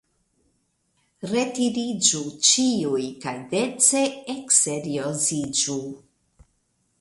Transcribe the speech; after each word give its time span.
Retiriĝu, 1.31 2.21
ĉiuj, 2.47 3.03
kaj 3.27 3.35
dece 3.53 4.03
ekserioziĝu. 4.35 5.79